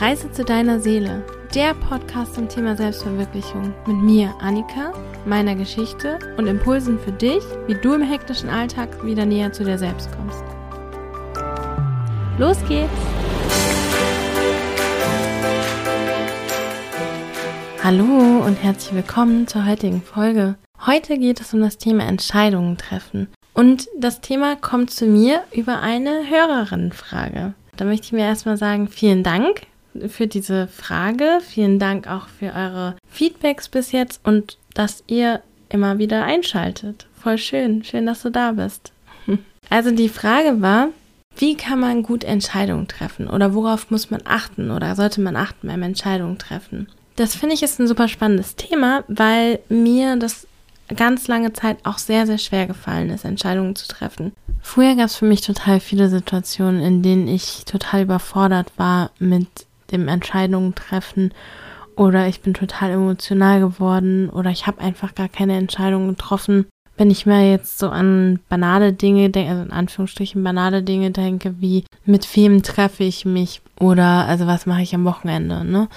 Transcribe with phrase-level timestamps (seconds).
[0.00, 1.22] Reise zu deiner Seele,
[1.54, 4.94] der Podcast zum Thema Selbstverwirklichung mit mir, Annika,
[5.26, 9.76] meiner Geschichte und Impulsen für dich, wie du im hektischen Alltag wieder näher zu dir
[9.76, 10.42] selbst kommst.
[12.38, 12.90] Los geht's!
[17.84, 20.56] Hallo und herzlich willkommen zur heutigen Folge.
[20.86, 23.28] Heute geht es um das Thema Entscheidungen treffen.
[23.52, 27.52] Und das Thema kommt zu mir über eine Hörerinnenfrage.
[27.76, 29.66] Da möchte ich mir erstmal sagen, vielen Dank
[30.08, 31.40] für diese Frage.
[31.40, 37.06] Vielen Dank auch für eure Feedbacks bis jetzt und dass ihr immer wieder einschaltet.
[37.20, 37.84] Voll schön.
[37.84, 38.92] Schön, dass du da bist.
[39.68, 40.88] Also die Frage war,
[41.36, 45.68] wie kann man gut Entscheidungen treffen oder worauf muss man achten oder sollte man achten
[45.68, 46.88] beim Entscheidungen treffen?
[47.14, 50.48] Das finde ich ist ein super spannendes Thema, weil mir das
[50.96, 54.32] ganz lange Zeit auch sehr, sehr schwer gefallen ist, Entscheidungen zu treffen.
[54.60, 59.48] Früher gab es für mich total viele Situationen, in denen ich total überfordert war mit
[59.92, 61.32] dem Entscheidungen treffen
[61.96, 66.66] oder ich bin total emotional geworden oder ich habe einfach gar keine Entscheidungen getroffen.
[66.96, 71.60] Wenn ich mir jetzt so an banale Dinge denke, also in Anführungsstrichen banale Dinge denke,
[71.60, 75.88] wie mit wem treffe ich mich oder also was mache ich am Wochenende, ne?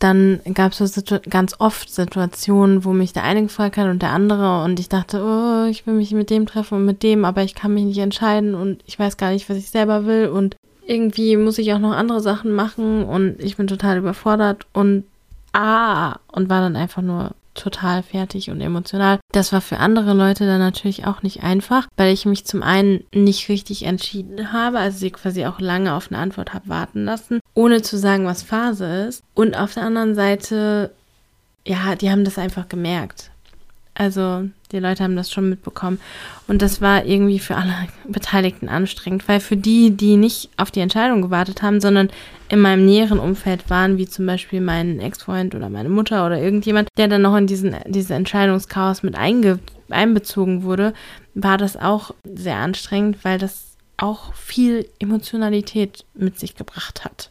[0.00, 4.12] Dann gab es so ganz oft Situationen, wo mich der eine gefragt hat und der
[4.12, 7.42] andere und ich dachte, oh, ich will mich mit dem treffen und mit dem, aber
[7.42, 10.56] ich kann mich nicht entscheiden und ich weiß gar nicht, was ich selber will und
[10.90, 15.04] irgendwie muss ich auch noch andere Sachen machen und ich bin total überfordert und
[15.52, 19.20] ah, und war dann einfach nur total fertig und emotional.
[19.32, 23.04] Das war für andere Leute dann natürlich auch nicht einfach, weil ich mich zum einen
[23.14, 27.38] nicht richtig entschieden habe, also sie quasi auch lange auf eine Antwort habe warten lassen,
[27.54, 29.22] ohne zu sagen, was Phase ist.
[29.34, 30.90] Und auf der anderen Seite,
[31.64, 33.30] ja, die haben das einfach gemerkt.
[33.94, 36.00] Also die Leute haben das schon mitbekommen.
[36.46, 37.74] Und das war irgendwie für alle
[38.08, 42.10] Beteiligten anstrengend, weil für die, die nicht auf die Entscheidung gewartet haben, sondern
[42.48, 46.88] in meinem näheren Umfeld waren, wie zum Beispiel mein Ex-Freund oder meine Mutter oder irgendjemand,
[46.96, 49.58] der dann noch in diesen, diese Entscheidungschaos mit einge,
[49.88, 50.92] einbezogen wurde,
[51.34, 57.30] war das auch sehr anstrengend, weil das auch viel Emotionalität mit sich gebracht hat.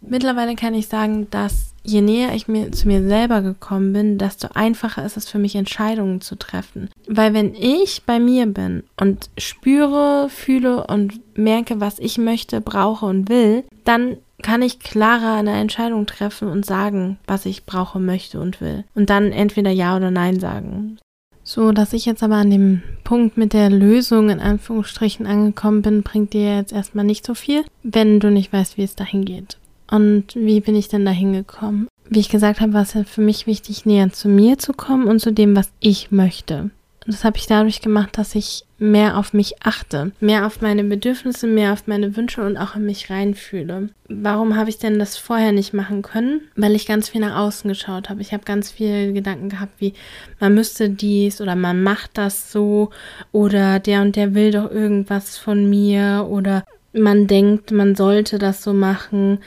[0.00, 4.48] Mittlerweile kann ich sagen, dass je näher ich mir zu mir selber gekommen bin, desto
[4.54, 6.88] einfacher ist es für mich, Entscheidungen zu treffen.
[7.06, 13.06] Weil wenn ich bei mir bin und spüre, fühle und merke, was ich möchte, brauche
[13.06, 18.40] und will, dann kann ich klarer eine Entscheidung treffen und sagen, was ich brauche, möchte
[18.40, 18.84] und will.
[18.94, 20.98] Und dann entweder Ja oder Nein sagen.
[21.42, 26.02] So, dass ich jetzt aber an dem Punkt mit der Lösung in Anführungsstrichen angekommen bin,
[26.02, 29.58] bringt dir jetzt erstmal nicht so viel, wenn du nicht weißt, wie es dahin geht.
[29.90, 31.88] Und wie bin ich denn da hingekommen?
[32.08, 35.06] Wie ich gesagt habe, war es ja für mich wichtig, näher zu mir zu kommen
[35.06, 36.70] und zu dem, was ich möchte.
[37.06, 40.84] Und das habe ich dadurch gemacht, dass ich mehr auf mich achte, mehr auf meine
[40.84, 43.88] Bedürfnisse, mehr auf meine Wünsche und auch in mich reinfühle.
[44.08, 46.42] Warum habe ich denn das vorher nicht machen können?
[46.56, 48.20] Weil ich ganz viel nach außen geschaut habe.
[48.20, 49.94] Ich habe ganz viele Gedanken gehabt, wie
[50.40, 52.90] man müsste dies oder man macht das so
[53.32, 58.62] oder der und der will doch irgendwas von mir oder man denkt, man sollte das
[58.62, 59.38] so machen.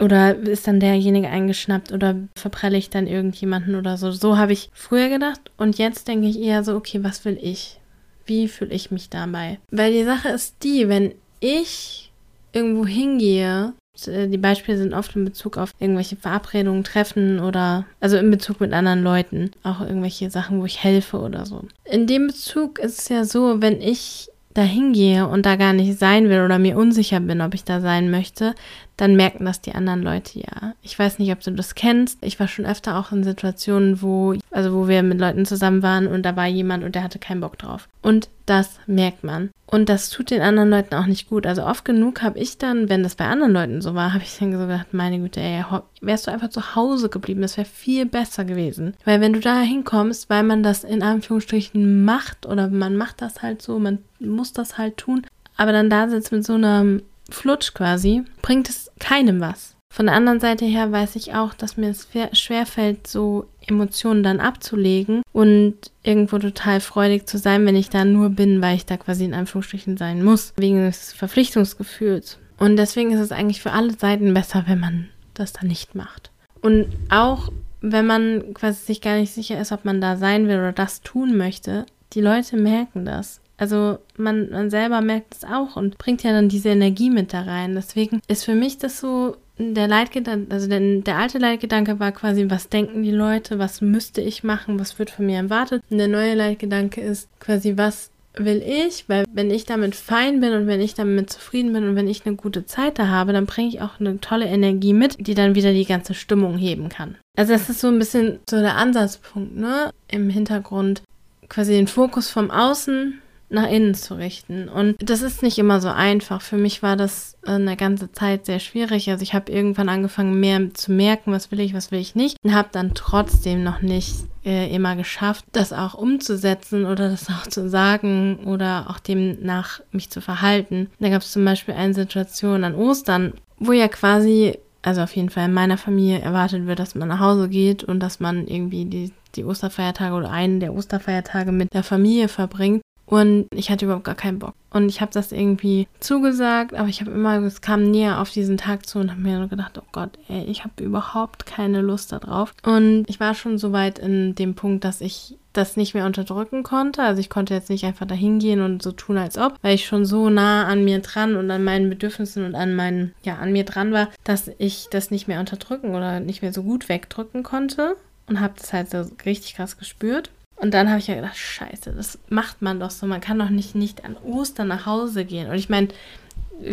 [0.00, 4.12] Oder ist dann derjenige eingeschnappt oder verprelle ich dann irgendjemanden oder so.
[4.12, 7.80] So habe ich früher gedacht und jetzt denke ich eher so, okay, was will ich?
[8.24, 9.58] Wie fühle ich mich dabei?
[9.70, 12.12] Weil die Sache ist die, wenn ich
[12.52, 13.72] irgendwo hingehe,
[14.06, 18.60] äh, die Beispiele sind oft in Bezug auf irgendwelche Verabredungen, Treffen oder also in Bezug
[18.60, 21.64] mit anderen Leuten, auch irgendwelche Sachen, wo ich helfe oder so.
[21.84, 25.98] In dem Bezug ist es ja so, wenn ich da hingehe und da gar nicht
[25.98, 28.54] sein will oder mir unsicher bin, ob ich da sein möchte,
[28.98, 30.74] dann merken das die anderen Leute ja.
[30.82, 32.18] Ich weiß nicht, ob du das kennst.
[32.20, 36.08] Ich war schon öfter auch in Situationen, wo, also wo wir mit Leuten zusammen waren
[36.08, 37.88] und da war jemand und der hatte keinen Bock drauf.
[38.02, 39.50] Und das merkt man.
[39.66, 41.46] Und das tut den anderen Leuten auch nicht gut.
[41.46, 44.36] Also oft genug habe ich dann, wenn das bei anderen Leuten so war, habe ich
[44.36, 45.64] dann so gedacht, meine Güte, ey,
[46.00, 48.94] wärst du einfach zu Hause geblieben, das wäre viel besser gewesen.
[49.04, 53.42] Weil wenn du da hinkommst, weil man das in Anführungsstrichen macht oder man macht das
[53.42, 55.24] halt so, man muss das halt tun,
[55.56, 59.76] aber dann da sitzt mit so einem Flutsch quasi, bringt es keinem was.
[59.90, 62.08] Von der anderen Seite her weiß ich auch, dass mir es
[62.38, 68.30] schwerfällt, so Emotionen dann abzulegen und irgendwo total freudig zu sein, wenn ich da nur
[68.30, 72.38] bin, weil ich da quasi in Anführungsstrichen sein muss, wegen des Verpflichtungsgefühls.
[72.58, 76.30] Und deswegen ist es eigentlich für alle Seiten besser, wenn man das dann nicht macht.
[76.60, 77.50] Und auch
[77.80, 81.02] wenn man quasi sich gar nicht sicher ist, ob man da sein will oder das
[81.02, 83.40] tun möchte, die Leute merken das.
[83.58, 87.42] Also man, man selber merkt es auch und bringt ja dann diese Energie mit da
[87.42, 87.74] rein.
[87.74, 92.46] Deswegen ist für mich das so der Leitgedanke, also der, der alte Leitgedanke war quasi,
[92.48, 95.82] was denken die Leute, was müsste ich machen, was wird von mir erwartet.
[95.90, 100.52] Und der neue Leitgedanke ist quasi, was will ich, weil wenn ich damit fein bin
[100.52, 103.46] und wenn ich damit zufrieden bin und wenn ich eine gute Zeit da habe, dann
[103.46, 107.16] bringe ich auch eine tolle Energie mit, die dann wieder die ganze Stimmung heben kann.
[107.36, 109.90] Also das ist so ein bisschen so der Ansatzpunkt, ne?
[110.06, 111.02] Im Hintergrund
[111.48, 114.68] quasi den Fokus vom Außen nach innen zu richten.
[114.68, 116.42] Und das ist nicht immer so einfach.
[116.42, 119.10] Für mich war das eine ganze Zeit sehr schwierig.
[119.10, 122.36] Also ich habe irgendwann angefangen, mehr zu merken, was will ich, was will ich nicht.
[122.42, 124.14] Und habe dann trotzdem noch nicht
[124.44, 129.80] äh, immer geschafft, das auch umzusetzen oder das auch zu sagen oder auch dem nach
[129.92, 130.88] mich zu verhalten.
[131.00, 135.30] Da gab es zum Beispiel eine Situation an Ostern, wo ja quasi also auf jeden
[135.30, 138.84] Fall in meiner Familie erwartet wird, dass man nach Hause geht und dass man irgendwie
[138.84, 142.80] die, die Osterfeiertage oder einen der Osterfeiertage mit der Familie verbringt.
[143.08, 144.54] Und ich hatte überhaupt gar keinen Bock.
[144.70, 148.58] Und ich habe das irgendwie zugesagt, aber ich habe immer, es kam näher auf diesen
[148.58, 152.52] Tag zu und habe mir gedacht, oh Gott, ey, ich habe überhaupt keine Lust darauf.
[152.62, 156.62] Und ich war schon so weit in dem Punkt, dass ich das nicht mehr unterdrücken
[156.62, 157.02] konnte.
[157.02, 159.86] Also ich konnte jetzt nicht einfach dahin gehen und so tun, als ob, weil ich
[159.86, 163.52] schon so nah an mir dran und an meinen Bedürfnissen und an meinen, ja, an
[163.52, 167.42] mir dran war, dass ich das nicht mehr unterdrücken oder nicht mehr so gut wegdrücken
[167.42, 167.96] konnte.
[168.26, 170.30] Und habe das halt so richtig krass gespürt.
[170.60, 173.06] Und dann habe ich ja gedacht, scheiße, das macht man doch so.
[173.06, 175.48] Man kann doch nicht, nicht an Ostern nach Hause gehen.
[175.48, 175.88] Und ich meine,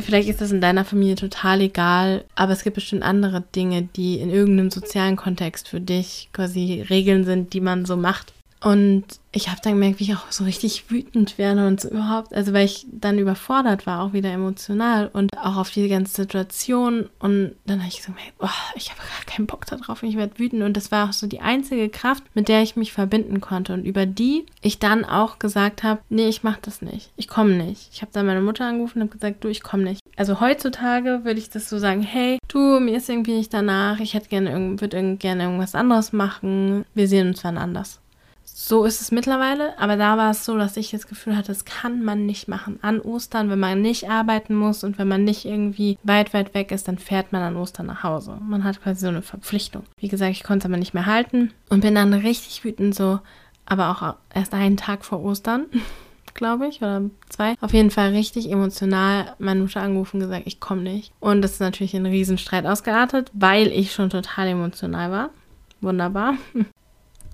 [0.02, 4.20] vielleicht ist das in deiner Familie total egal, aber es gibt bestimmt andere Dinge, die
[4.20, 8.34] in irgendeinem sozialen Kontext für dich quasi Regeln sind, die man so macht.
[8.66, 12.34] Und ich habe dann gemerkt, wie ich auch so richtig wütend werde und so überhaupt,
[12.34, 17.08] also weil ich dann überfordert war, auch wieder emotional und auch auf diese ganze Situation.
[17.20, 20.18] Und dann habe ich so gemerkt, oh, ich habe gar keinen Bock darauf und ich
[20.18, 20.64] werde wütend.
[20.64, 23.86] Und das war auch so die einzige Kraft, mit der ich mich verbinden konnte und
[23.86, 27.90] über die ich dann auch gesagt habe, nee, ich mache das nicht, ich komme nicht.
[27.94, 30.00] Ich habe dann meine Mutter angerufen und habe gesagt, du, ich komme nicht.
[30.16, 34.16] Also heutzutage würde ich das so sagen, hey, du, mir ist irgendwie nicht danach, ich
[34.16, 38.00] hätte gerne, würde gerne irgendwas anderes machen, wir sehen uns wann anders.
[38.58, 41.66] So ist es mittlerweile, aber da war es so, dass ich das Gefühl hatte, das
[41.66, 42.80] kann man nicht machen.
[42.82, 46.72] An Ostern, wenn man nicht arbeiten muss und wenn man nicht irgendwie weit, weit weg
[46.72, 48.38] ist, dann fährt man an Ostern nach Hause.
[48.42, 49.84] Man hat quasi so eine Verpflichtung.
[49.98, 53.20] Wie gesagt, ich konnte es aber nicht mehr halten und bin dann richtig wütend so,
[53.66, 55.66] aber auch erst einen Tag vor Ostern,
[56.34, 57.56] glaube ich, oder zwei.
[57.60, 61.12] Auf jeden Fall richtig emotional meine Mutter angerufen und gesagt, ich komme nicht.
[61.20, 65.30] Und das ist natürlich ein Riesenstreit ausgeartet, weil ich schon total emotional war.
[65.82, 66.36] Wunderbar.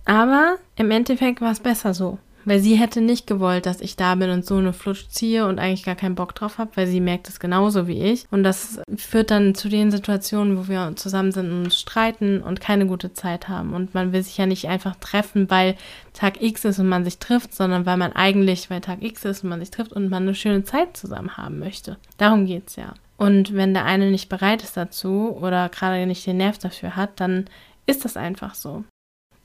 [0.05, 2.17] Aber im Endeffekt war es besser so.
[2.43, 5.59] Weil sie hätte nicht gewollt, dass ich da bin und so eine Flutsch ziehe und
[5.59, 8.25] eigentlich gar keinen Bock drauf habe, weil sie merkt es genauso wie ich.
[8.31, 12.87] Und das führt dann zu den Situationen, wo wir zusammen sind und streiten und keine
[12.87, 13.73] gute Zeit haben.
[13.73, 15.75] Und man will sich ja nicht einfach treffen, weil
[16.13, 19.43] Tag X ist und man sich trifft, sondern weil man eigentlich, weil Tag X ist
[19.43, 21.97] und man sich trifft und man eine schöne Zeit zusammen haben möchte.
[22.17, 22.95] Darum geht es ja.
[23.17, 27.19] Und wenn der eine nicht bereit ist dazu oder gerade nicht den Nerv dafür hat,
[27.19, 27.45] dann
[27.85, 28.83] ist das einfach so.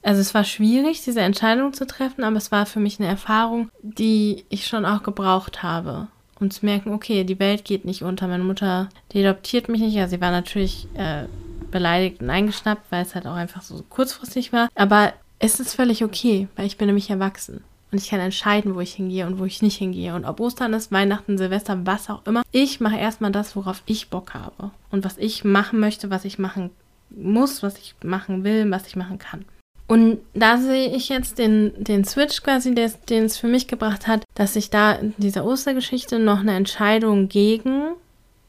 [0.06, 3.70] Also es war schwierig, diese Entscheidung zu treffen, aber es war für mich eine Erfahrung,
[3.82, 6.06] die ich schon auch gebraucht habe.
[6.38, 8.28] Um zu merken, okay, die Welt geht nicht unter.
[8.28, 9.94] Meine Mutter, die adoptiert mich nicht.
[9.94, 11.24] Ja, sie war natürlich äh,
[11.72, 14.68] beleidigt und eingeschnappt, weil es halt auch einfach so kurzfristig war.
[14.76, 17.64] Aber es ist völlig okay, weil ich bin nämlich erwachsen.
[17.90, 20.14] Und ich kann entscheiden, wo ich hingehe und wo ich nicht hingehe.
[20.14, 22.42] Und ob Ostern ist, Weihnachten, Silvester, was auch immer.
[22.52, 24.70] Ich mache erstmal das, worauf ich Bock habe.
[24.92, 26.70] Und was ich machen möchte, was ich machen
[27.10, 29.44] muss, was ich machen will, was ich machen kann.
[29.88, 34.24] Und da sehe ich jetzt den, den Switch quasi, den es für mich gebracht hat,
[34.34, 37.92] dass ich da in dieser Ostergeschichte noch eine Entscheidung gegen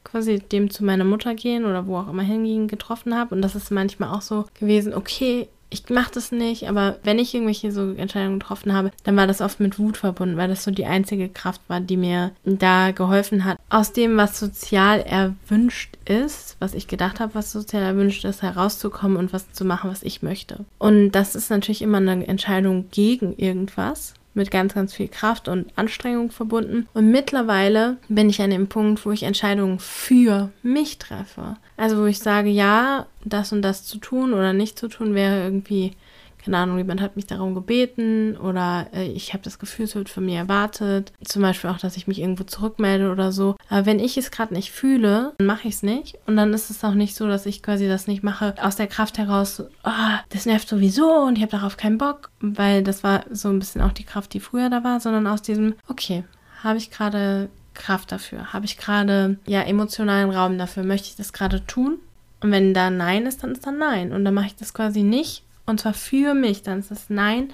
[0.04, 3.34] quasi dem zu meiner Mutter gehen oder wo auch immer hingehen getroffen habe.
[3.34, 7.34] Und das ist manchmal auch so gewesen, okay, ich mache das nicht, aber wenn ich
[7.34, 10.70] irgendwelche so Entscheidungen getroffen habe, dann war das oft mit Wut verbunden, weil das so
[10.70, 16.56] die einzige Kraft war, die mir da geholfen hat, aus dem, was sozial erwünscht ist,
[16.58, 20.22] was ich gedacht habe, was sozial erwünscht ist, herauszukommen und was zu machen, was ich
[20.22, 20.64] möchte.
[20.78, 25.66] Und das ist natürlich immer eine Entscheidung gegen irgendwas mit ganz, ganz viel Kraft und
[25.76, 26.86] Anstrengung verbunden.
[26.94, 31.56] Und mittlerweile bin ich an dem Punkt, wo ich Entscheidungen für mich treffe.
[31.76, 35.42] Also wo ich sage, ja, das und das zu tun oder nicht zu tun wäre
[35.42, 35.92] irgendwie
[36.42, 40.08] keine Ahnung, jemand hat mich darum gebeten oder äh, ich habe das Gefühl, es wird
[40.08, 41.12] von mir erwartet.
[41.24, 43.56] Zum Beispiel auch, dass ich mich irgendwo zurückmelde oder so.
[43.68, 46.18] Aber wenn ich es gerade nicht fühle, dann mache ich es nicht.
[46.26, 48.86] Und dann ist es auch nicht so, dass ich quasi das nicht mache aus der
[48.86, 49.90] Kraft heraus, oh,
[50.30, 53.80] das nervt sowieso und ich habe darauf keinen Bock, weil das war so ein bisschen
[53.80, 56.24] auch die Kraft, die früher da war, sondern aus diesem, okay,
[56.62, 58.52] habe ich gerade Kraft dafür?
[58.52, 60.84] Habe ich gerade ja emotionalen Raum dafür?
[60.84, 61.98] Möchte ich das gerade tun?
[62.40, 64.12] Und wenn da Nein ist, dann ist da Nein.
[64.12, 67.50] Und dann mache ich das quasi nicht, und zwar für mich, dann ist das Nein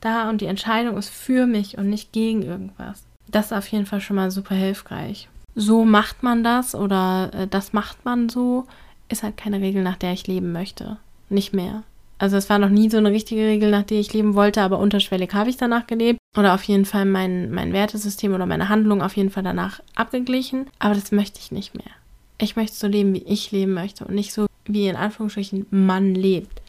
[0.00, 3.02] da und die Entscheidung ist für mich und nicht gegen irgendwas.
[3.26, 5.28] Das ist auf jeden Fall schon mal super hilfreich.
[5.54, 8.66] So macht man das oder äh, das macht man so,
[9.08, 10.98] ist halt keine Regel, nach der ich leben möchte.
[11.28, 11.82] Nicht mehr.
[12.18, 14.78] Also es war noch nie so eine richtige Regel, nach der ich leben wollte, aber
[14.78, 16.18] unterschwellig habe ich danach gelebt.
[16.36, 20.66] oder auf jeden Fall mein, mein Wertesystem oder meine Handlung auf jeden Fall danach abgeglichen.
[20.78, 21.92] Aber das möchte ich nicht mehr.
[22.40, 26.14] Ich möchte so leben, wie ich leben möchte und nicht so, wie in Anführungsstrichen man
[26.14, 26.60] lebt.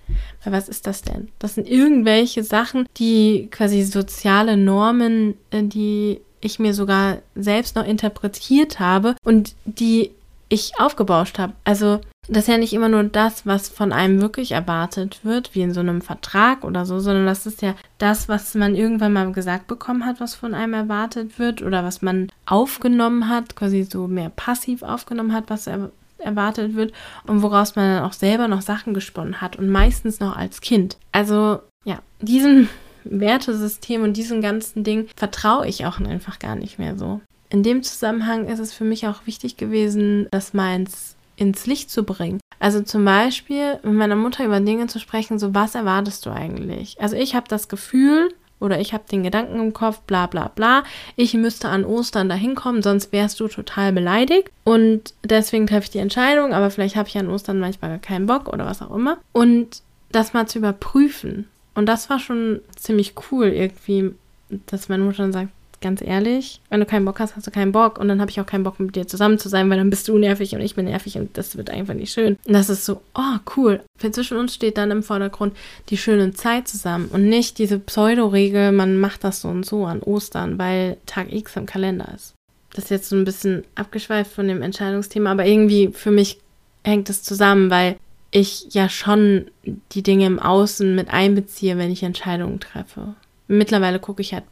[0.44, 1.30] Weil was ist das denn?
[1.40, 7.86] Das sind irgendwelche Sachen, die quasi soziale Normen, äh, die ich mir sogar selbst noch
[7.86, 10.12] interpretiert habe und die
[10.50, 11.54] ich aufgebauscht habe.
[11.64, 15.62] Also das ist ja nicht immer nur das, was von einem wirklich erwartet wird, wie
[15.62, 19.32] in so einem Vertrag oder so, sondern das ist ja das, was man irgendwann mal
[19.32, 24.08] gesagt bekommen hat, was von einem erwartet wird oder was man aufgenommen hat, quasi so
[24.08, 26.94] mehr passiv aufgenommen hat, was er erwartet wird
[27.28, 30.98] und woraus man dann auch selber noch Sachen gesponnen hat und meistens noch als Kind.
[31.12, 32.68] Also ja, diesem
[33.04, 37.22] Wertesystem und diesem ganzen Ding vertraue ich auch einfach gar nicht mehr so.
[37.50, 42.04] In dem Zusammenhang ist es für mich auch wichtig gewesen, das meins ins Licht zu
[42.04, 42.40] bringen.
[42.60, 47.00] Also zum Beispiel mit meiner Mutter über Dinge zu sprechen, so was erwartest du eigentlich?
[47.00, 50.84] Also ich habe das Gefühl oder ich habe den Gedanken im Kopf, bla bla bla,
[51.16, 54.52] ich müsste an Ostern dahin kommen, sonst wärst du total beleidigt.
[54.64, 58.26] Und deswegen treffe ich die Entscheidung, aber vielleicht habe ich an Ostern manchmal gar keinen
[58.26, 59.18] Bock oder was auch immer.
[59.32, 61.48] Und das mal zu überprüfen.
[61.76, 64.14] Und das war schon ziemlich cool irgendwie,
[64.66, 65.50] dass meine Mutter dann sagt,
[65.82, 67.98] ganz ehrlich, wenn du keinen Bock hast, hast du keinen Bock.
[68.00, 70.08] Und dann habe ich auch keinen Bock, mit dir zusammen zu sein, weil dann bist
[70.08, 72.38] du nervig und ich bin nervig und das wird einfach nicht schön.
[72.46, 73.82] Und das ist so, oh, cool.
[73.98, 75.56] Für zwischen uns steht dann im Vordergrund
[75.90, 80.02] die schöne Zeit zusammen und nicht diese Pseudo-Regel, man macht das so und so an
[80.02, 82.34] Ostern, weil Tag X im Kalender ist.
[82.74, 86.40] Das ist jetzt so ein bisschen abgeschweift von dem Entscheidungsthema, aber irgendwie für mich
[86.84, 87.98] hängt es zusammen, weil
[88.32, 89.50] ich ja schon
[89.92, 93.16] die Dinge im Außen mit einbeziehe, wenn ich Entscheidungen treffe.
[93.52, 94.44] Mittlerweile gucke ich halt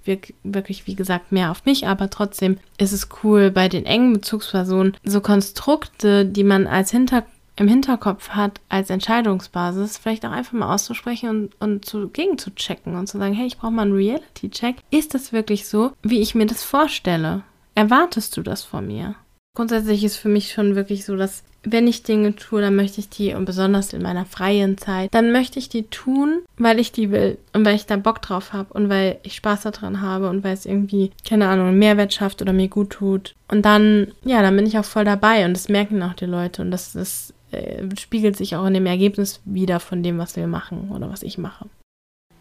[0.44, 4.98] wirklich, wie gesagt, mehr auf mich, aber trotzdem ist es cool, bei den engen Bezugspersonen
[5.04, 7.24] so Konstrukte, die man als Hinter
[7.58, 12.54] im Hinterkopf hat, als Entscheidungsbasis, vielleicht auch einfach mal auszusprechen und, und zu, gegen zu
[12.56, 14.77] checken und zu sagen, hey, ich brauche mal einen Reality-Check.
[14.92, 17.44] Ist das wirklich so, wie ich mir das vorstelle?
[17.75, 19.16] Erwartest du das von mir?
[19.57, 23.09] Grundsätzlich ist für mich schon wirklich so, dass wenn ich Dinge tue, dann möchte ich
[23.09, 27.09] die, und besonders in meiner freien Zeit, dann möchte ich die tun, weil ich die
[27.09, 30.43] will und weil ich da Bock drauf habe und weil ich Spaß daran habe und
[30.43, 33.33] weil es irgendwie, keine Ahnung, Mehrwert schafft oder mir gut tut.
[33.47, 36.61] Und dann, ja, dann bin ich auch voll dabei und das merken auch die Leute
[36.61, 40.45] und das, das äh, spiegelt sich auch in dem Ergebnis wieder von dem, was wir
[40.45, 41.65] machen oder was ich mache.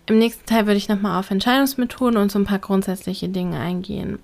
[0.04, 4.18] Im nächsten Teil würde ich nochmal auf Entscheidungsmethoden und so ein paar grundsätzliche Dinge eingehen.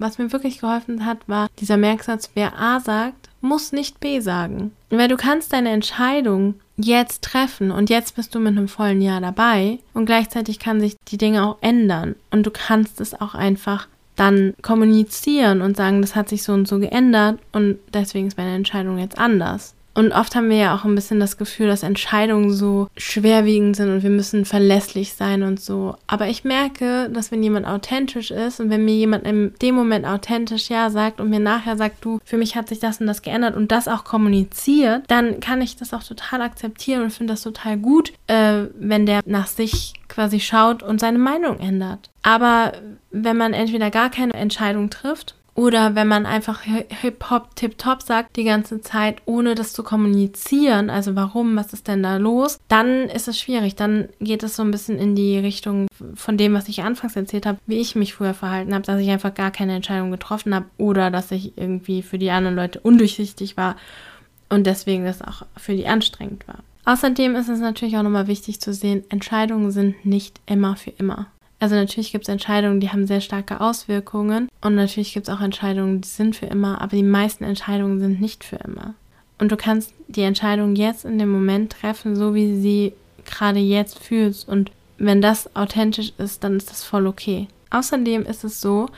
[0.00, 4.72] Was mir wirklich geholfen hat, war dieser Merksatz, wer A sagt, muss nicht B sagen.
[4.88, 9.20] Weil du kannst deine Entscheidung jetzt treffen und jetzt bist du mit einem vollen Jahr
[9.20, 13.88] dabei und gleichzeitig kann sich die Dinge auch ändern und du kannst es auch einfach
[14.16, 18.54] dann kommunizieren und sagen, das hat sich so und so geändert und deswegen ist meine
[18.54, 19.74] Entscheidung jetzt anders.
[19.94, 23.90] Und oft haben wir ja auch ein bisschen das Gefühl, dass Entscheidungen so schwerwiegend sind
[23.90, 25.96] und wir müssen verlässlich sein und so.
[26.06, 30.06] Aber ich merke, dass wenn jemand authentisch ist und wenn mir jemand in dem Moment
[30.06, 33.22] authentisch ja sagt und mir nachher sagt, du, für mich hat sich das und das
[33.22, 37.42] geändert und das auch kommuniziert, dann kann ich das auch total akzeptieren und finde das
[37.42, 42.10] total gut, äh, wenn der nach sich quasi schaut und seine Meinung ändert.
[42.22, 42.72] Aber
[43.10, 48.44] wenn man entweder gar keine Entscheidung trifft oder wenn man einfach Hip-Hop tip-top sagt die
[48.44, 53.28] ganze Zeit, ohne das zu kommunizieren, also warum, was ist denn da los, dann ist
[53.28, 53.76] es schwierig.
[53.76, 57.46] Dann geht es so ein bisschen in die Richtung von dem, was ich anfangs erzählt
[57.46, 60.66] habe, wie ich mich früher verhalten habe, dass ich einfach gar keine Entscheidung getroffen habe
[60.78, 63.76] oder dass ich irgendwie für die anderen Leute undurchsichtig war
[64.48, 66.58] und deswegen das auch für die anstrengend war.
[66.84, 71.26] Außerdem ist es natürlich auch nochmal wichtig zu sehen, Entscheidungen sind nicht immer für immer.
[71.60, 75.42] Also natürlich gibt es Entscheidungen, die haben sehr starke Auswirkungen und natürlich gibt es auch
[75.42, 78.94] Entscheidungen, die sind für immer, aber die meisten Entscheidungen sind nicht für immer.
[79.38, 83.98] Und du kannst die Entscheidung jetzt in dem Moment treffen, so wie sie gerade jetzt
[83.98, 84.48] fühlst.
[84.48, 87.48] Und wenn das authentisch ist, dann ist das voll okay.
[87.70, 88.88] Außerdem ist es so,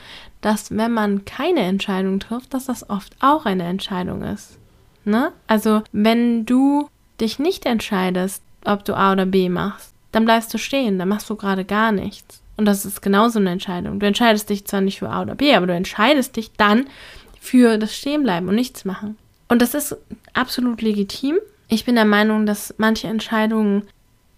[0.40, 4.58] dass wenn man keine Entscheidung trifft, dass das oft auch eine Entscheidung ist.
[5.04, 5.32] Ne?
[5.46, 6.88] Also wenn du
[7.20, 11.30] dich nicht entscheidest, ob du A oder B machst, dann bleibst du stehen, dann machst
[11.30, 12.41] du gerade gar nichts.
[12.56, 13.98] Und das ist genauso eine Entscheidung.
[13.98, 16.86] Du entscheidest dich zwar nicht für A oder B, aber du entscheidest dich dann
[17.40, 19.16] für das Stehenbleiben und nichts machen.
[19.48, 19.96] Und das ist
[20.32, 21.38] absolut legitim.
[21.68, 23.82] Ich bin der Meinung, dass manche Entscheidungen,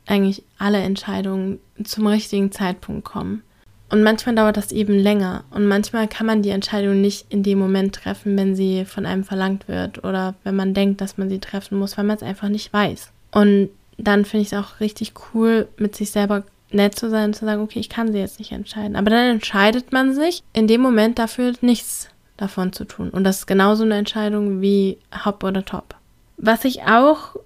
[0.07, 3.43] eigentlich alle Entscheidungen, zum richtigen Zeitpunkt kommen.
[3.91, 5.45] Und manchmal dauert das eben länger.
[5.51, 9.25] Und manchmal kann man die Entscheidung nicht in dem Moment treffen, wenn sie von einem
[9.25, 12.49] verlangt wird oder wenn man denkt, dass man sie treffen muss, weil man es einfach
[12.49, 13.11] nicht weiß.
[13.31, 16.45] Und dann finde ich es auch richtig cool, mit sich selber
[16.75, 18.97] nett zu sein und zu sagen, okay, ich kann sie jetzt nicht entscheiden.
[18.97, 23.11] Aber dann entscheidet man sich in dem Moment dafür, nichts davon zu tun.
[23.11, 25.95] Und das ist genauso eine Entscheidung wie Hop oder Top.
[26.37, 27.37] Was ich auch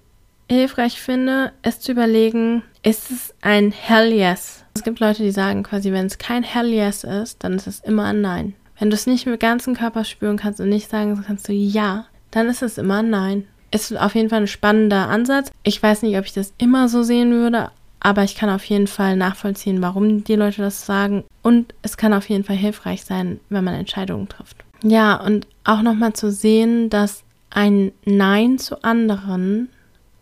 [0.49, 4.63] hilfreich finde, ist zu überlegen, ist es ein Hell Yes?
[4.73, 7.79] Es gibt Leute, die sagen quasi, wenn es kein Hell Yes ist, dann ist es
[7.81, 8.55] immer ein Nein.
[8.79, 12.05] Wenn du es nicht mit ganzem Körper spüren kannst und nicht sagen kannst du Ja,
[12.31, 13.47] dann ist es immer ein Nein.
[13.71, 15.51] Ist auf jeden Fall ein spannender Ansatz.
[15.63, 17.69] Ich weiß nicht, ob ich das immer so sehen würde,
[17.99, 21.23] aber ich kann auf jeden Fall nachvollziehen, warum die Leute das sagen.
[21.41, 24.57] Und es kann auf jeden Fall hilfreich sein, wenn man Entscheidungen trifft.
[24.83, 29.69] Ja, und auch nochmal zu sehen, dass ein Nein zu anderen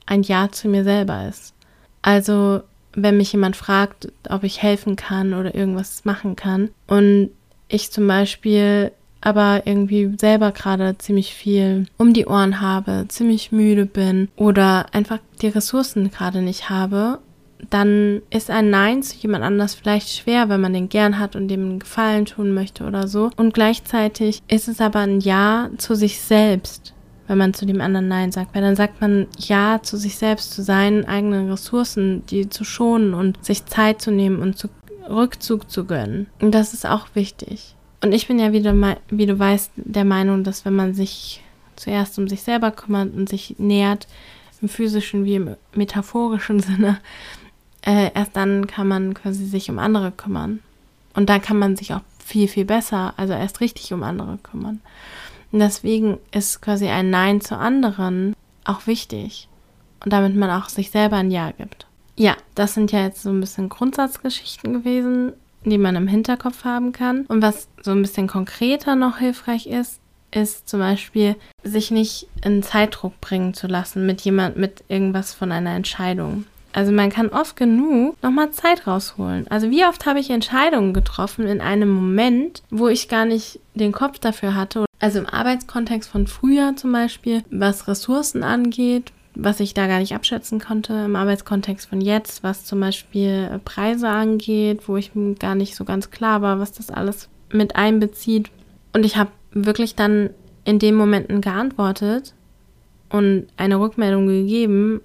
[0.06, 1.54] ein Ja zu mir selber ist.
[2.02, 2.62] Also,
[2.94, 7.30] wenn mich jemand fragt, ob ich helfen kann oder irgendwas machen kann und
[7.68, 8.92] ich zum Beispiel
[9.22, 15.20] aber irgendwie selber gerade ziemlich viel um die Ohren habe, ziemlich müde bin oder einfach
[15.42, 17.20] die Ressourcen gerade nicht habe,
[17.70, 21.48] dann ist ein Nein zu jemand anders vielleicht schwer, wenn man den gern hat und
[21.48, 23.32] dem einen Gefallen tun möchte oder so.
[23.36, 26.94] Und gleichzeitig ist es aber ein Ja zu sich selbst
[27.28, 28.56] wenn man zu dem anderen Nein sagt.
[28.56, 33.14] Weil dann sagt man Ja zu sich selbst, zu seinen eigenen Ressourcen, die zu schonen
[33.14, 34.70] und sich Zeit zu nehmen und zu
[35.10, 36.28] Rückzug zu gönnen.
[36.40, 37.76] Und das ist auch wichtig.
[38.02, 38.74] Und ich bin ja wieder,
[39.10, 41.44] wie du weißt, der Meinung, dass wenn man sich
[41.76, 44.08] zuerst um sich selber kümmert und sich nähert,
[44.62, 46.98] im physischen wie im metaphorischen Sinne,
[47.88, 50.60] äh, erst dann kann man quasi sich um andere kümmern.
[51.15, 54.82] Und dann kann man sich auch viel, viel besser, also erst richtig um andere kümmern.
[55.51, 59.48] Und deswegen ist quasi ein Nein zu anderen auch wichtig.
[60.03, 61.88] Und damit man auch sich selber ein Ja gibt.
[62.17, 66.91] Ja, das sind ja jetzt so ein bisschen Grundsatzgeschichten gewesen, die man im Hinterkopf haben
[66.91, 67.25] kann.
[67.27, 70.01] Und was so ein bisschen konkreter noch hilfreich ist,
[70.32, 75.53] ist zum Beispiel, sich nicht in Zeitdruck bringen zu lassen mit jemand, mit irgendwas von
[75.53, 76.46] einer Entscheidung.
[76.74, 79.48] Also man kann oft genug nochmal Zeit rausholen.
[79.50, 83.92] Also wie oft habe ich Entscheidungen getroffen in einem Moment, wo ich gar nicht den
[83.92, 84.86] Kopf dafür hatte.
[85.00, 90.16] Also im Arbeitskontext von früher zum Beispiel, was Ressourcen angeht, was ich da gar nicht
[90.16, 90.94] abschätzen konnte.
[91.06, 96.10] Im Arbeitskontext von jetzt, was zum Beispiel Preise angeht, wo ich gar nicht so ganz
[96.10, 98.50] klar war, was das alles mit einbezieht.
[98.94, 100.32] Und ich habe wirklich dann
[100.66, 102.34] in den Momenten geantwortet
[103.10, 105.02] und eine Rückmeldung gegeben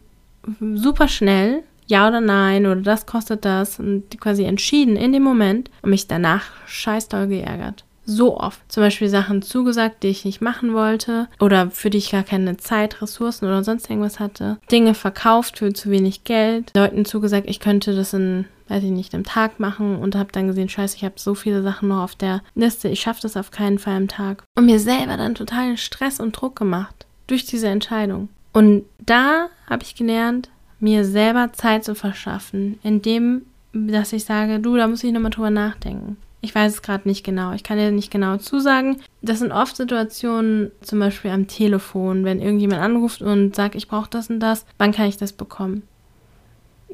[0.74, 5.70] super schnell, ja oder nein, oder das kostet das, und quasi entschieden in dem Moment
[5.82, 7.84] und mich danach scheiß doll geärgert.
[8.04, 8.60] So oft.
[8.70, 12.56] Zum Beispiel Sachen zugesagt, die ich nicht machen wollte oder für die ich gar keine
[12.56, 14.58] Zeit, Ressourcen oder sonst irgendwas hatte.
[14.72, 16.72] Dinge verkauft für zu wenig Geld.
[16.74, 20.48] Leuten zugesagt, ich könnte das in, weiß ich nicht, einem Tag machen und habe dann
[20.48, 23.52] gesehen, scheiße, ich habe so viele Sachen noch auf der Liste, ich schaffe das auf
[23.52, 24.42] keinen Fall am Tag.
[24.56, 28.28] Und mir selber dann totalen Stress und Druck gemacht durch diese Entscheidung.
[28.52, 34.76] Und da habe ich gelernt, mir selber Zeit zu verschaffen, indem, dass ich sage, du,
[34.76, 36.16] da muss ich nochmal drüber nachdenken.
[36.44, 37.52] Ich weiß es gerade nicht genau.
[37.52, 39.00] Ich kann dir nicht genau zusagen.
[39.22, 44.10] Das sind oft Situationen, zum Beispiel am Telefon, wenn irgendjemand anruft und sagt, ich brauche
[44.10, 45.84] das und das, wann kann ich das bekommen?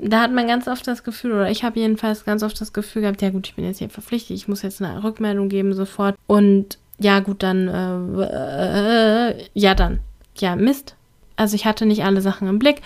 [0.00, 3.02] Da hat man ganz oft das Gefühl, oder ich habe jedenfalls ganz oft das Gefühl
[3.02, 6.14] gehabt, ja gut, ich bin jetzt hier verpflichtet, ich muss jetzt eine Rückmeldung geben sofort.
[6.26, 10.00] Und ja gut, dann, äh, äh, äh ja dann.
[10.36, 10.94] Ja, Mist.
[11.38, 12.82] Also ich hatte nicht alle Sachen im Blick.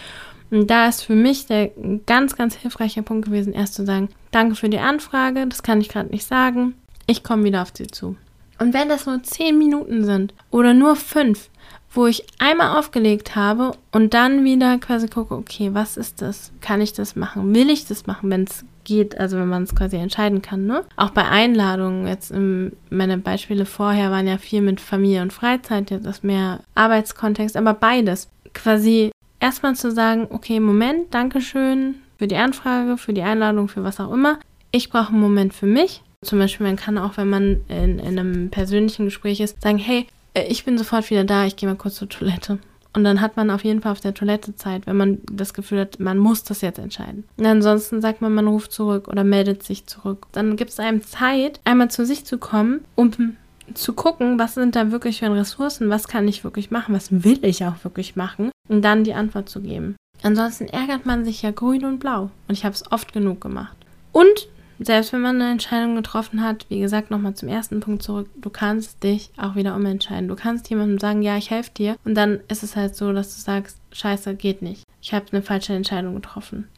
[0.51, 1.71] Und da ist für mich der
[2.07, 5.89] ganz, ganz hilfreiche Punkt gewesen, erst zu sagen, danke für die Anfrage, das kann ich
[5.89, 6.75] gerade nicht sagen.
[7.07, 8.17] Ich komme wieder auf Sie zu.
[8.59, 11.49] Und wenn das nur zehn Minuten sind oder nur fünf,
[11.91, 16.53] wo ich einmal aufgelegt habe und dann wieder quasi gucke, okay, was ist das?
[16.61, 17.55] Kann ich das machen?
[17.55, 20.85] Will ich das machen, wenn es geht, also wenn man es quasi entscheiden kann, ne?
[20.97, 25.91] Auch bei Einladungen, jetzt im, meine Beispiele vorher waren ja viel mit Familie und Freizeit,
[25.91, 29.11] jetzt ist mehr Arbeitskontext, aber beides quasi
[29.41, 34.13] erstmal zu sagen, okay, Moment, Dankeschön für die Anfrage, für die Einladung, für was auch
[34.13, 34.39] immer.
[34.71, 36.03] Ich brauche einen Moment für mich.
[36.23, 40.07] Zum Beispiel, man kann auch, wenn man in, in einem persönlichen Gespräch ist, sagen, hey,
[40.35, 42.59] äh, ich bin sofort wieder da, ich gehe mal kurz zur Toilette.
[42.95, 45.81] Und dann hat man auf jeden Fall auf der Toilette Zeit, wenn man das Gefühl
[45.81, 47.25] hat, man muss das jetzt entscheiden.
[47.39, 50.27] Und ansonsten sagt man, man ruft zurück oder meldet sich zurück.
[50.33, 53.37] Dann gibt es einem Zeit, einmal zu sich zu kommen, um
[53.75, 57.45] zu gucken, was sind da wirklich für Ressourcen, was kann ich wirklich machen, was will
[57.45, 59.97] ich auch wirklich machen und dann die Antwort zu geben.
[60.23, 63.77] Ansonsten ärgert man sich ja grün und blau und ich habe es oft genug gemacht.
[64.13, 64.49] Und
[64.79, 68.51] selbst wenn man eine Entscheidung getroffen hat, wie gesagt, nochmal zum ersten Punkt zurück, du
[68.51, 70.29] kannst dich auch wieder umentscheiden.
[70.29, 73.35] Du kannst jemandem sagen, ja, ich helfe dir und dann ist es halt so, dass
[73.35, 74.85] du sagst, scheiße, geht nicht.
[75.01, 76.69] Ich habe eine falsche Entscheidung getroffen.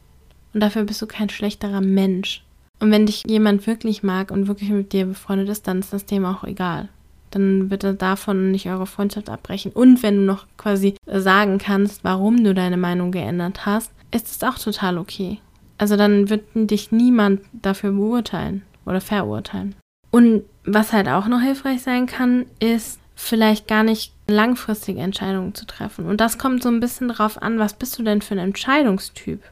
[0.52, 2.43] Und dafür bist du kein schlechterer Mensch.
[2.80, 6.06] Und wenn dich jemand wirklich mag und wirklich mit dir befreundet ist, dann ist das
[6.06, 6.88] Thema auch egal.
[7.30, 9.72] Dann wird er davon nicht eure Freundschaft abbrechen.
[9.72, 14.42] Und wenn du noch quasi sagen kannst, warum du deine Meinung geändert hast, ist es
[14.42, 15.38] auch total okay.
[15.78, 19.74] Also dann wird dich niemand dafür beurteilen oder verurteilen.
[20.10, 25.66] Und was halt auch noch hilfreich sein kann, ist vielleicht gar nicht langfristige Entscheidungen zu
[25.66, 26.06] treffen.
[26.06, 29.42] Und das kommt so ein bisschen drauf an, was bist du denn für ein Entscheidungstyp?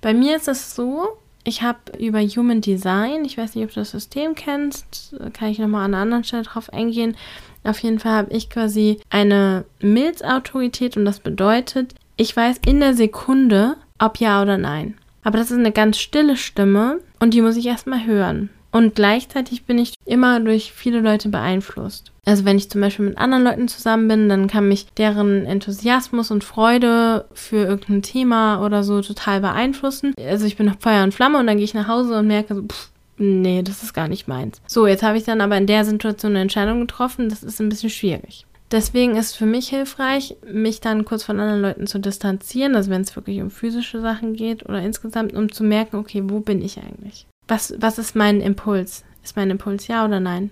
[0.00, 3.80] Bei mir ist es so, ich habe über Human Design, ich weiß nicht, ob du
[3.80, 7.16] das System kennst, kann ich nochmal an einer anderen Stelle drauf eingehen.
[7.64, 12.94] Auf jeden Fall habe ich quasi eine Milzautorität und das bedeutet, ich weiß in der
[12.94, 14.96] Sekunde, ob ja oder nein.
[15.24, 18.50] Aber das ist eine ganz stille Stimme und die muss ich erstmal hören.
[18.70, 22.12] Und gleichzeitig bin ich immer durch viele Leute beeinflusst.
[22.28, 26.30] Also wenn ich zum Beispiel mit anderen Leuten zusammen bin, dann kann mich deren Enthusiasmus
[26.30, 30.12] und Freude für irgendein Thema oder so total beeinflussen.
[30.22, 32.54] Also ich bin noch Feuer und Flamme und dann gehe ich nach Hause und merke
[32.54, 34.60] so, pff, nee, das ist gar nicht meins.
[34.66, 37.70] So, jetzt habe ich dann aber in der Situation eine Entscheidung getroffen, das ist ein
[37.70, 38.44] bisschen schwierig.
[38.70, 43.00] Deswegen ist für mich hilfreich, mich dann kurz von anderen Leuten zu distanzieren, also wenn
[43.00, 46.76] es wirklich um physische Sachen geht oder insgesamt, um zu merken, okay, wo bin ich
[46.76, 47.26] eigentlich?
[47.46, 49.06] Was, was ist mein Impuls?
[49.24, 50.50] Ist mein Impuls ja oder nein?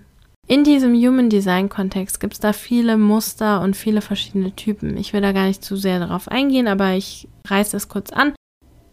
[0.49, 4.95] In diesem Human Design Kontext gibt es da viele Muster und viele verschiedene Typen.
[4.95, 8.33] Ich will da gar nicht zu sehr darauf eingehen, aber ich reiße es kurz an.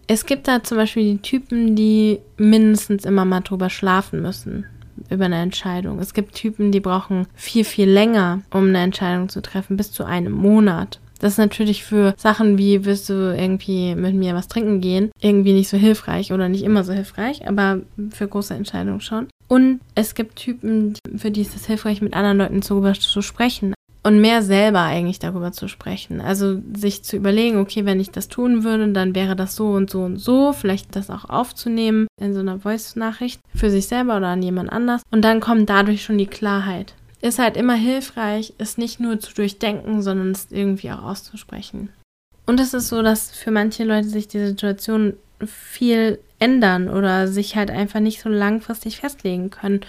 [0.09, 4.67] Es gibt da zum Beispiel die Typen, die mindestens immer mal drüber schlafen müssen
[5.11, 6.01] über eine Entscheidung.
[6.01, 10.05] Es gibt Typen, die brauchen viel, viel länger, um eine Entscheidung zu treffen, bis zu
[10.05, 10.99] einem Monat.
[11.21, 15.53] Das ist natürlich für Sachen wie, wirst du irgendwie mit mir was trinken gehen, irgendwie
[15.53, 19.29] nicht so hilfreich oder nicht immer so hilfreich, aber für große Entscheidungen schon.
[19.49, 23.75] Und es gibt Typen, für die ist es hilfreich, mit anderen Leuten darüber zu sprechen
[24.05, 26.21] und mehr selber eigentlich darüber zu sprechen.
[26.21, 29.91] Also sich zu überlegen, okay, wenn ich das tun würde, dann wäre das so und
[29.91, 34.29] so und so, vielleicht das auch aufzunehmen in so einer Voice-Nachricht für sich selber oder
[34.29, 35.03] an jemand anders.
[35.11, 36.95] Und dann kommt dadurch schon die Klarheit.
[37.23, 41.89] Ist halt immer hilfreich, es nicht nur zu durchdenken, sondern es irgendwie auch auszusprechen.
[42.47, 45.15] Und es ist so, dass für manche Leute sich die Situation
[45.47, 49.81] viel ändern oder sich halt einfach nicht so langfristig festlegen können.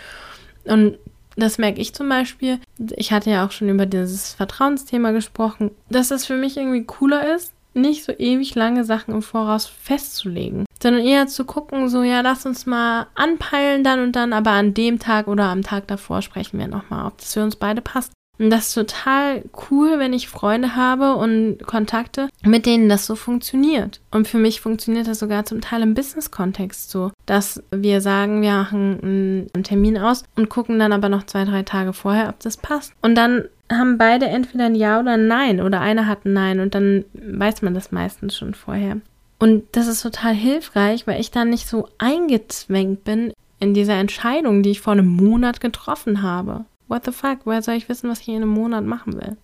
[0.66, 0.98] Und
[1.36, 2.60] das merke ich zum Beispiel.
[2.96, 7.36] Ich hatte ja auch schon über dieses Vertrauensthema gesprochen, dass es für mich irgendwie cooler
[7.36, 12.22] ist, nicht so ewig lange Sachen im Voraus festzulegen, sondern eher zu gucken, so ja,
[12.22, 16.22] lass uns mal anpeilen dann und dann, aber an dem Tag oder am Tag davor
[16.22, 18.14] sprechen wir nochmal, ob das für uns beide passt.
[18.38, 23.16] Und das ist total cool, wenn ich Freunde habe und Kontakte, mit denen das so
[23.16, 24.02] funktioniert.
[24.12, 28.52] Und für mich funktioniert das sogar zum Teil im Business-Kontext so, dass wir sagen, wir
[28.52, 32.58] machen einen Termin aus und gucken dann aber noch zwei, drei Tage vorher, ob das
[32.58, 32.94] passt.
[33.02, 36.60] Und dann haben beide entweder ein Ja oder ein Nein oder einer hat ein Nein
[36.60, 38.98] und dann weiß man das meistens schon vorher.
[39.40, 44.64] Und das ist total hilfreich, weil ich dann nicht so eingezwängt bin in dieser Entscheidung,
[44.64, 48.22] die ich vor einem Monat getroffen habe what the fuck, woher soll ich wissen, was
[48.22, 49.38] ich in einem Monat machen will?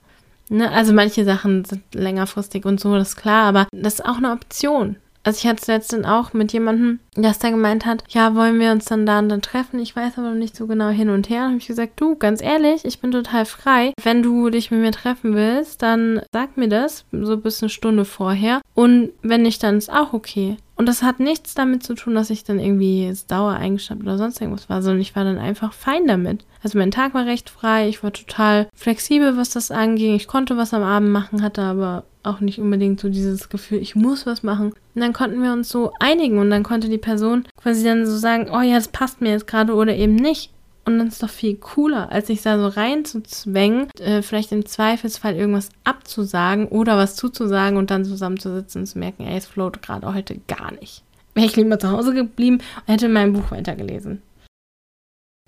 [0.49, 0.69] Ne?
[0.69, 4.31] Also manche Sachen sind längerfristig und so, das ist klar, aber das ist auch eine
[4.31, 4.97] Option.
[5.23, 8.71] Also ich hatte es letztens auch mit jemandem, der da gemeint hat, ja, wollen wir
[8.71, 9.79] uns dann da und dann treffen?
[9.79, 11.41] Ich weiß aber noch nicht so genau hin und her.
[11.41, 13.93] Dann habe ich gesagt, du, ganz ehrlich, ich bin total frei.
[14.01, 18.05] Wenn du dich mit mir treffen willst, dann sag mir das, so bis eine Stunde
[18.05, 18.61] vorher.
[18.73, 20.57] Und wenn nicht, dann ist auch okay.
[20.81, 24.41] Und das hat nichts damit zu tun, dass ich dann irgendwie Dauer eingeschnappt oder sonst
[24.41, 26.43] irgendwas war, sondern ich war dann einfach fein damit.
[26.63, 30.15] Also mein Tag war recht frei, ich war total flexibel, was das anging.
[30.15, 33.95] Ich konnte was am Abend machen, hatte aber auch nicht unbedingt so dieses Gefühl, ich
[33.95, 34.73] muss was machen.
[34.95, 38.17] Und dann konnten wir uns so einigen und dann konnte die Person quasi dann so
[38.17, 40.51] sagen, oh ja, das passt mir jetzt gerade oder eben nicht.
[40.83, 45.35] Und dann ist doch viel cooler, als sich da so reinzuzwängen, äh, vielleicht im Zweifelsfall
[45.35, 50.13] irgendwas abzusagen oder was zuzusagen und dann zusammenzusitzen und zu merken, ey, es float gerade
[50.13, 51.03] heute gar nicht.
[51.35, 54.21] Wäre ich lieber zu Hause geblieben und hätte mein Buch weitergelesen.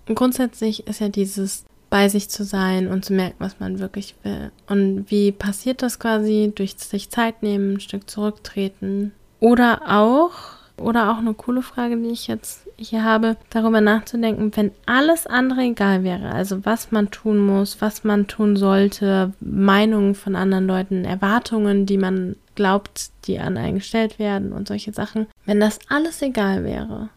[0.06, 4.16] Und grundsätzlich ist ja dieses bei sich zu sein und zu merken, was man wirklich
[4.24, 4.50] will.
[4.68, 6.52] Und wie passiert das quasi?
[6.54, 9.12] Durch sich Zeit nehmen, ein Stück zurücktreten.
[9.38, 10.32] Oder auch,
[10.76, 15.62] oder auch eine coole Frage, die ich jetzt hier habe, darüber nachzudenken, wenn alles andere
[15.62, 21.04] egal wäre, also was man tun muss, was man tun sollte, Meinungen von anderen Leuten,
[21.04, 26.20] Erwartungen, die man glaubt, die an einen gestellt werden und solche Sachen, wenn das alles
[26.22, 27.08] egal wäre,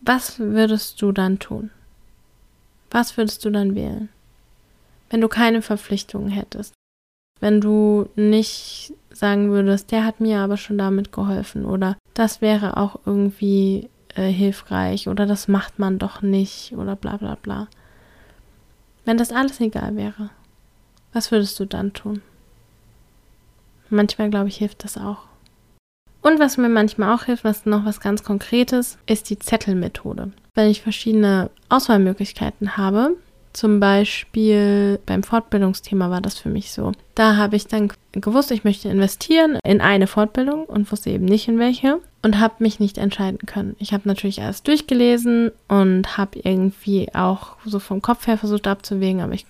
[0.00, 1.70] was würdest du dann tun?
[2.90, 4.08] Was würdest du dann wählen?
[5.10, 6.74] Wenn du keine Verpflichtungen hättest.
[7.40, 12.76] Wenn du nicht sagen würdest, der hat mir aber schon damit geholfen oder das wäre
[12.76, 17.68] auch irgendwie äh, hilfreich oder das macht man doch nicht oder bla bla bla.
[19.04, 20.30] Wenn das alles egal wäre,
[21.12, 22.22] was würdest du dann tun?
[23.90, 25.24] Manchmal, glaube ich, hilft das auch.
[26.22, 30.32] Und was mir manchmal auch hilft, was noch was ganz Konkretes, ist die Zettelmethode.
[30.54, 33.16] Wenn ich verschiedene Auswahlmöglichkeiten habe,
[33.52, 36.92] zum Beispiel beim Fortbildungsthema war das für mich so.
[37.14, 41.48] Da habe ich dann gewusst, ich möchte investieren in eine Fortbildung und wusste eben nicht
[41.48, 43.76] in welche und habe mich nicht entscheiden können.
[43.78, 49.20] Ich habe natürlich alles durchgelesen und habe irgendwie auch so vom Kopf her versucht abzuwägen,
[49.20, 49.46] aber ich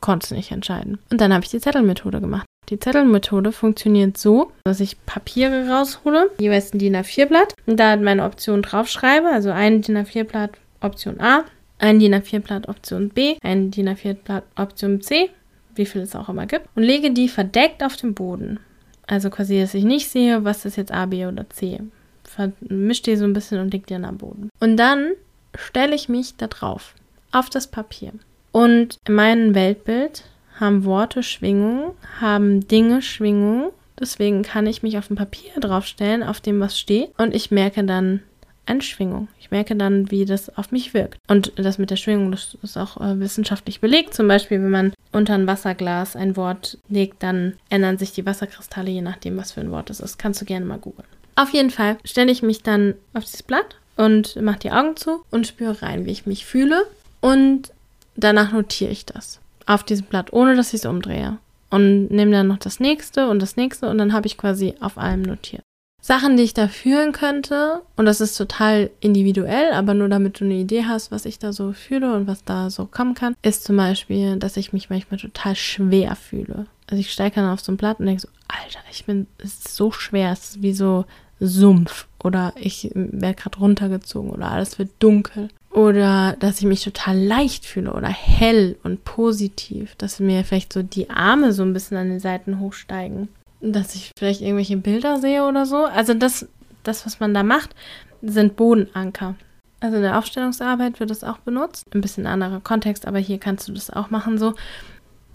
[0.00, 0.98] konnte es nicht entscheiden.
[1.10, 2.46] Und dann habe ich die Zettelmethode gemacht.
[2.70, 8.24] Die Zettelmethode funktioniert so, dass ich Papiere raushole, jeweils ein DIN A4-Blatt und da meine
[8.24, 11.44] Option draufschreibe, also ein DIN A4-Blatt Option A,
[11.78, 15.30] ein DIN A4-Blatt Option B, ein DIN A4-Blatt Option C,
[15.74, 18.60] wie viel es auch immer gibt, und lege die verdeckt auf den Boden.
[19.06, 21.80] Also quasi, dass ich nicht sehe, was ist jetzt A, B oder C.
[22.24, 24.48] Vermisch die so ein bisschen und leg die dann am Boden.
[24.60, 25.12] Und dann
[25.56, 26.94] stelle ich mich da drauf,
[27.32, 28.12] auf das Papier.
[28.52, 30.24] Und in meinem Weltbild
[30.58, 33.72] haben Worte Schwingung, haben Dinge Schwingung.
[33.98, 37.10] Deswegen kann ich mich auf ein Papier draufstellen, auf dem was steht.
[37.18, 38.22] Und ich merke dann
[38.66, 39.28] eine Schwingung.
[39.38, 41.18] Ich merke dann, wie das auf mich wirkt.
[41.28, 44.14] Und das mit der Schwingung, das ist auch äh, wissenschaftlich belegt.
[44.14, 48.90] Zum Beispiel, wenn man unter ein Wasserglas ein Wort legt, dann ändern sich die Wasserkristalle,
[48.90, 50.18] je nachdem, was für ein Wort es ist.
[50.18, 51.08] Kannst du gerne mal googeln.
[51.36, 55.24] Auf jeden Fall stelle ich mich dann auf dieses Blatt und mache die Augen zu
[55.30, 56.84] und spüre rein, wie ich mich fühle.
[57.20, 57.72] Und
[58.16, 61.38] danach notiere ich das auf diesem Blatt, ohne dass ich es umdrehe.
[61.70, 64.96] Und nehme dann noch das nächste und das nächste und dann habe ich quasi auf
[64.96, 65.62] allem notiert.
[66.06, 70.44] Sachen, die ich da fühlen könnte, und das ist total individuell, aber nur damit du
[70.44, 73.64] eine Idee hast, was ich da so fühle und was da so kommen kann, ist
[73.64, 76.66] zum Beispiel, dass ich mich manchmal total schwer fühle.
[76.90, 79.92] Also ich steige dann auf so ein Blatt und denke so, Alter, ich bin, so
[79.92, 81.06] schwer, es ist wie so
[81.40, 87.18] Sumpf oder ich werde gerade runtergezogen oder alles wird dunkel oder dass ich mich total
[87.18, 91.96] leicht fühle oder hell und positiv, dass mir vielleicht so die Arme so ein bisschen
[91.96, 93.28] an den Seiten hochsteigen,
[93.72, 95.84] dass ich vielleicht irgendwelche Bilder sehe oder so.
[95.84, 96.48] Also das,
[96.82, 97.74] das was man da macht,
[98.22, 99.36] sind Bodenanker.
[99.80, 101.84] Also in der Aufstellungsarbeit wird das auch benutzt.
[101.94, 104.54] Ein bisschen anderer Kontext, aber hier kannst du das auch machen so.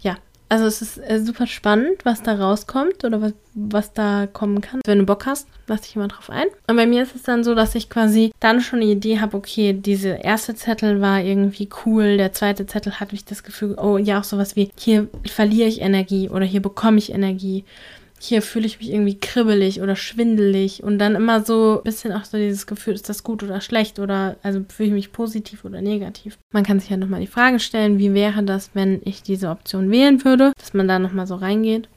[0.01, 0.17] Ja,
[0.49, 4.81] also es ist äh, super spannend, was da rauskommt oder was, was da kommen kann.
[4.83, 6.47] Wenn du Bock hast, lass dich immer drauf ein.
[6.67, 9.37] Und bei mir ist es dann so, dass ich quasi dann schon eine Idee habe,
[9.37, 13.97] okay, diese erste Zettel war irgendwie cool, der zweite Zettel hatte ich das Gefühl, oh
[13.97, 17.63] ja, auch sowas wie, hier verliere ich Energie oder hier bekomme ich Energie
[18.19, 22.25] hier fühle ich mich irgendwie kribbelig oder schwindelig und dann immer so ein bisschen auch
[22.25, 25.81] so dieses Gefühl, ist das gut oder schlecht oder also fühle ich mich positiv oder
[25.81, 26.37] negativ.
[26.53, 29.89] Man kann sich ja nochmal die Frage stellen, wie wäre das, wenn ich diese Option
[29.89, 31.87] wählen würde, dass man da nochmal so reingeht.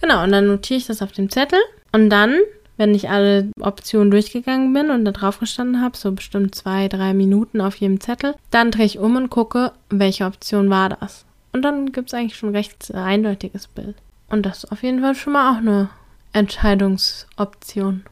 [0.00, 1.58] Genau, und dann notiere ich das auf dem Zettel
[1.92, 2.36] und dann,
[2.76, 7.14] wenn ich alle Optionen durchgegangen bin und da drauf gestanden habe, so bestimmt zwei, drei
[7.14, 11.24] Minuten auf jedem Zettel, dann drehe ich um und gucke, welche Option war das.
[11.52, 13.94] Und dann gibt es eigentlich schon recht eindeutiges Bild.
[14.32, 15.90] Und das ist auf jeden Fall schon mal auch eine
[16.32, 18.04] Entscheidungsoption.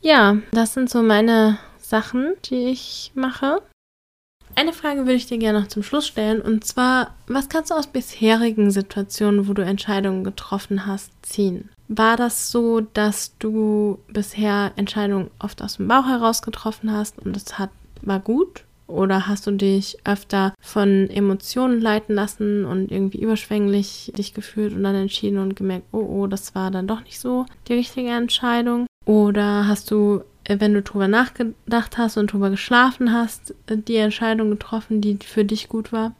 [0.00, 3.62] Ja, das sind so meine Sachen, die ich mache.
[4.56, 7.74] Eine Frage würde ich dir gerne noch zum Schluss stellen und zwar, was kannst du
[7.74, 11.70] aus bisherigen Situationen, wo du Entscheidungen getroffen hast, ziehen?
[11.88, 17.36] War das so, dass du bisher Entscheidungen oft aus dem Bauch heraus getroffen hast und
[17.36, 17.70] es hat
[18.02, 24.34] war gut oder hast du dich öfter von Emotionen leiten lassen und irgendwie überschwänglich dich
[24.34, 27.74] gefühlt und dann entschieden und gemerkt, oh, oh, das war dann doch nicht so die
[27.74, 28.86] richtige Entscheidung?
[29.04, 33.96] Oder hast du, äh, wenn du drüber nachgedacht hast und drüber geschlafen hast, äh, die
[33.96, 36.14] Entscheidung getroffen, die für dich gut war?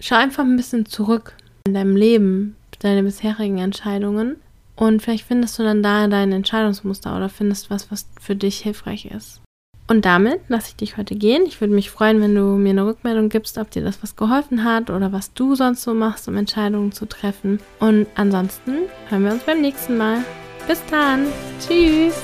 [0.00, 1.34] Schau einfach ein bisschen zurück
[1.66, 4.36] in deinem Leben, deine bisherigen Entscheidungen
[4.76, 9.06] und vielleicht findest du dann da dein Entscheidungsmuster oder findest was, was für dich hilfreich
[9.06, 9.40] ist.
[9.90, 11.44] Und damit lasse ich dich heute gehen.
[11.46, 14.62] Ich würde mich freuen, wenn du mir eine Rückmeldung gibst, ob dir das was geholfen
[14.62, 17.58] hat oder was du sonst so machst, um Entscheidungen zu treffen.
[17.80, 20.18] Und ansonsten hören wir uns beim nächsten Mal.
[20.66, 21.26] Bis dann.
[21.58, 22.14] Tschüss.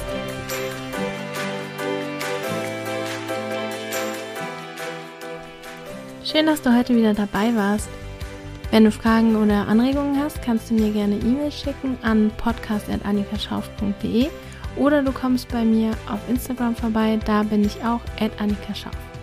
[6.23, 7.89] Schön, dass du heute wieder dabei warst.
[8.71, 14.29] Wenn du Fragen oder Anregungen hast, kannst du mir gerne E-Mail schicken an podcast.annikaschauf.de
[14.77, 18.01] oder du kommst bei mir auf Instagram vorbei, da bin ich auch
[18.41, 19.14] Annika Schauf.